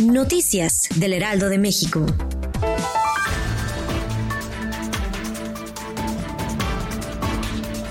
Noticias 0.00 0.88
del 0.94 1.12
Heraldo 1.12 1.48
de 1.48 1.58
México. 1.58 2.06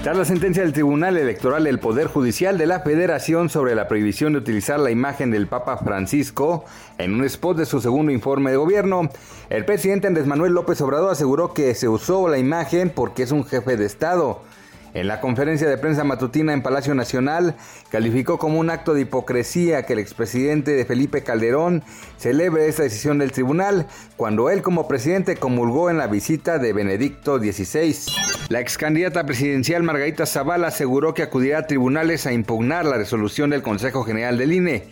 Tras 0.04 0.18
la 0.18 0.24
sentencia 0.24 0.64
del 0.64 0.72
Tribunal 0.72 1.18
Electoral 1.18 1.66
del 1.66 1.80
Poder 1.80 2.08
Judicial 2.08 2.58
de 2.58 2.66
la 2.66 2.80
Federación 2.80 3.50
sobre 3.50 3.76
la 3.76 3.90
prohibición 3.90 4.32
de 4.32 4.40
utilizar 4.40 4.80
la 4.80 4.90
imagen 4.90 5.32
del 5.32 5.48
Papa 5.48 5.80
Francisco 5.80 6.64
en 6.98 7.14
un 7.14 7.26
spot 7.26 7.58
de 7.58 7.66
su 7.66 7.82
segundo 7.82 8.14
informe 8.14 8.52
de 8.52 8.58
gobierno, 8.58 9.10
el 9.50 9.66
presidente 9.66 10.08
Andrés 10.08 10.28
Manuel 10.28 10.54
López 10.54 10.80
Obrador 10.80 11.12
aseguró 11.12 11.54
que 11.54 11.76
se 11.76 11.90
usó 11.90 12.30
la 12.30 12.38
imagen 12.38 12.90
porque 12.90 13.24
es 13.24 13.34
un 13.34 13.44
jefe 13.44 13.76
de 13.76 13.86
Estado. 13.86 14.44
En 14.98 15.08
la 15.08 15.22
conferencia 15.22 15.70
de 15.70 15.78
prensa 15.78 16.04
matutina 16.04 16.54
en 16.54 16.64
Palacio 16.64 16.96
Nacional, 16.96 17.54
calificó 17.92 18.40
como 18.40 18.60
un 18.60 18.72
acto 18.72 18.96
de 18.96 19.02
hipocresía 19.02 19.84
que 19.84 19.94
el 19.94 20.00
expresidente 20.00 20.72
de 20.72 20.86
Felipe 20.86 21.22
Calderón 21.22 21.84
celebre 22.18 22.68
esta 22.68 22.82
decisión 22.82 23.20
del 23.20 23.32
tribunal 23.32 23.86
cuando 24.16 24.50
él 24.50 24.64
como 24.64 24.88
presidente 24.88 25.36
comulgó 25.36 25.92
en 25.92 26.00
la 26.00 26.08
visita 26.08 26.58
de 26.58 26.74
Benedicto 26.74 27.38
XVI. 27.38 27.96
La 28.50 28.60
ex 28.60 28.76
candidata 28.80 29.24
presidencial 29.24 29.84
Margarita 29.84 30.26
Zavala 30.26 30.70
aseguró 30.70 31.14
que 31.14 31.22
acudirá 31.22 31.60
a 31.60 31.68
tribunales 31.68 32.26
a 32.26 32.34
impugnar 32.34 32.84
la 32.84 32.98
resolución 32.98 33.52
del 33.52 33.62
Consejo 33.62 34.04
General 34.04 34.36
del 34.36 34.52
INE. 34.52 34.88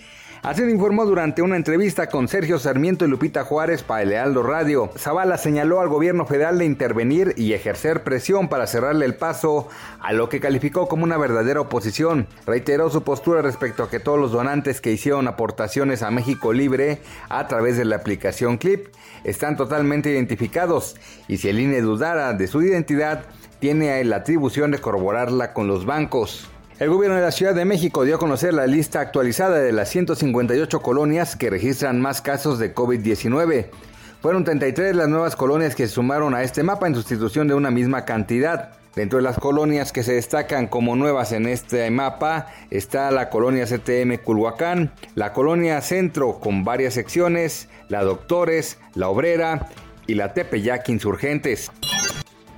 Así 0.45 0.61
lo 0.61 0.69
informó 0.69 1.05
durante 1.05 1.41
una 1.41 1.55
entrevista 1.55 2.05
con 2.05 2.27
Sergio 2.27 2.59
Sarmiento 2.59 3.03
y 3.03 3.07
Lupita 3.07 3.43
Juárez 3.43 3.81
para 3.81 4.03
el 4.03 4.35
Radio. 4.43 4.91
Zavala 4.95 5.39
señaló 5.39 5.81
al 5.81 5.89
gobierno 5.89 6.27
federal 6.27 6.59
de 6.59 6.65
intervenir 6.65 7.33
y 7.35 7.53
ejercer 7.53 8.03
presión 8.03 8.47
para 8.47 8.67
cerrarle 8.67 9.07
el 9.07 9.15
paso 9.15 9.69
a 9.99 10.13
lo 10.13 10.29
que 10.29 10.39
calificó 10.39 10.87
como 10.87 11.03
una 11.03 11.17
verdadera 11.17 11.61
oposición. 11.61 12.27
Reiteró 12.45 12.91
su 12.91 13.01
postura 13.01 13.41
respecto 13.41 13.81
a 13.81 13.89
que 13.89 13.99
todos 13.99 14.19
los 14.19 14.31
donantes 14.31 14.81
que 14.81 14.91
hicieron 14.91 15.27
aportaciones 15.27 16.03
a 16.03 16.11
México 16.11 16.53
Libre 16.53 16.99
a 17.27 17.47
través 17.47 17.75
de 17.75 17.85
la 17.85 17.95
aplicación 17.95 18.59
Clip 18.59 18.89
están 19.23 19.57
totalmente 19.57 20.11
identificados 20.11 20.95
y 21.27 21.37
si 21.37 21.49
el 21.49 21.59
INE 21.59 21.81
dudara 21.81 22.33
de 22.33 22.45
su 22.45 22.61
identidad, 22.61 23.23
tiene 23.59 24.03
la 24.03 24.17
atribución 24.17 24.69
de 24.69 24.77
corroborarla 24.77 25.53
con 25.53 25.65
los 25.65 25.87
bancos. 25.87 26.51
El 26.77 26.89
gobierno 26.89 27.15
de 27.15 27.23
la 27.23 27.31
Ciudad 27.31 27.55
de 27.55 27.63
México 27.63 28.03
dio 28.03 28.15
a 28.15 28.19
conocer 28.19 28.53
la 28.53 28.67
lista 28.67 28.99
actualizada 28.99 29.59
de 29.59 29.71
las 29.71 29.87
158 29.87 30.81
colonias 30.81 31.37
que 31.37 31.49
registran 31.49 32.01
más 32.01 32.21
casos 32.21 32.59
de 32.59 32.75
COVID-19. 32.75 33.67
Fueron 34.21 34.43
33 34.43 34.93
las 34.93 35.07
nuevas 35.07 35.37
colonias 35.37 35.73
que 35.73 35.87
se 35.87 35.93
sumaron 35.93 36.35
a 36.35 36.43
este 36.43 36.63
mapa 36.63 36.87
en 36.87 36.95
sustitución 36.95 37.47
de 37.47 37.53
una 37.53 37.71
misma 37.71 38.03
cantidad. 38.03 38.73
Dentro 38.93 39.19
de 39.19 39.23
las 39.23 39.39
colonias 39.39 39.93
que 39.93 40.03
se 40.03 40.15
destacan 40.15 40.67
como 40.67 40.97
nuevas 40.97 41.31
en 41.31 41.47
este 41.47 41.89
mapa 41.91 42.47
está 42.71 43.09
la 43.09 43.29
colonia 43.29 43.65
CTM 43.65 44.17
Culhuacán, 44.21 44.91
la 45.15 45.31
colonia 45.31 45.79
Centro 45.79 46.41
con 46.41 46.65
varias 46.65 46.93
secciones, 46.93 47.69
la 47.87 48.03
Doctores, 48.03 48.79
la 48.95 49.07
Obrera 49.07 49.69
y 50.07 50.15
la 50.15 50.33
Tepeyac 50.33 50.89
Insurgentes. 50.89 51.71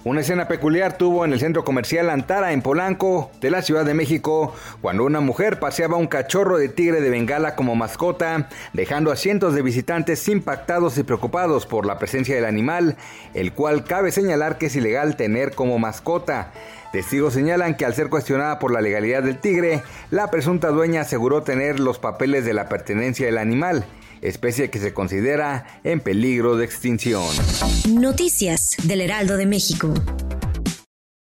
Una 0.07 0.21
escena 0.21 0.47
peculiar 0.47 0.97
tuvo 0.97 1.25
en 1.25 1.33
el 1.33 1.39
centro 1.41 1.65
comercial 1.65 2.09
Antara 2.09 2.53
en 2.53 2.61
Polanco 2.61 3.29
de 3.41 3.51
la 3.51 3.61
Ciudad 3.61 3.83
de 3.83 3.93
México 3.93 4.55
cuando 4.79 5.03
una 5.03 5.19
mujer 5.19 5.59
paseaba 5.59 5.97
un 5.97 6.07
cachorro 6.07 6.57
de 6.57 6.69
tigre 6.69 7.01
de 7.01 7.09
Bengala 7.09 7.57
como 7.57 7.75
mascota, 7.75 8.47
dejando 8.71 9.11
a 9.11 9.17
cientos 9.17 9.53
de 9.53 9.61
visitantes 9.61 10.25
impactados 10.29 10.97
y 10.97 11.03
preocupados 11.03 11.65
por 11.65 11.85
la 11.85 11.99
presencia 11.99 12.35
del 12.35 12.45
animal, 12.45 12.95
el 13.33 13.51
cual 13.51 13.83
cabe 13.83 14.13
señalar 14.13 14.57
que 14.57 14.67
es 14.67 14.77
ilegal 14.77 15.17
tener 15.17 15.51
como 15.51 15.77
mascota. 15.77 16.53
Testigos 16.91 17.33
señalan 17.33 17.75
que 17.75 17.85
al 17.85 17.93
ser 17.93 18.09
cuestionada 18.09 18.59
por 18.59 18.71
la 18.71 18.81
legalidad 18.81 19.23
del 19.23 19.39
tigre, 19.39 19.83
la 20.09 20.31
presunta 20.31 20.69
dueña 20.69 21.01
aseguró 21.01 21.43
tener 21.43 21.79
los 21.79 21.99
papeles 21.99 22.45
de 22.45 22.53
la 22.53 22.69
pertenencia 22.69 23.25
del 23.25 23.37
animal 23.37 23.85
especie 24.21 24.69
que 24.69 24.79
se 24.79 24.93
considera 24.93 25.79
en 25.83 25.99
peligro 25.99 26.57
de 26.57 26.65
extinción. 26.65 27.23
Noticias 27.89 28.75
del 28.83 29.01
Heraldo 29.01 29.37
de 29.37 29.45
México. 29.45 29.93